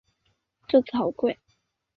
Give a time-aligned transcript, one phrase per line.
[0.67, 1.37] 这次好贵